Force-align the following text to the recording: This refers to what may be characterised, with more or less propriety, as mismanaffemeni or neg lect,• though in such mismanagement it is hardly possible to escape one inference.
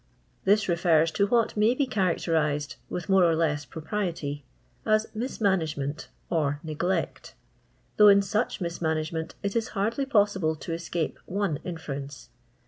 This 0.45 0.67
refers 0.67 1.11
to 1.11 1.27
what 1.27 1.55
may 1.55 1.75
be 1.75 1.85
characterised, 1.85 2.77
with 2.89 3.07
more 3.07 3.23
or 3.23 3.35
less 3.35 3.65
propriety, 3.65 4.43
as 4.83 5.05
mismanaffemeni 5.15 6.07
or 6.27 6.59
neg 6.63 6.81
lect,• 6.83 7.33
though 7.97 8.07
in 8.07 8.23
such 8.23 8.59
mismanagement 8.61 9.35
it 9.43 9.55
is 9.55 9.67
hardly 9.77 10.07
possible 10.07 10.55
to 10.55 10.73
escape 10.73 11.19
one 11.27 11.59
inference. 11.63 12.29